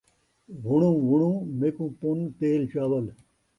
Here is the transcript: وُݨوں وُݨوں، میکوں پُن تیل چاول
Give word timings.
وُݨوں 0.65 0.95
وُݨوں، 1.09 1.35
میکوں 1.59 1.89
پُن 1.99 2.17
تیل 2.39 2.61
چاول 2.71 3.05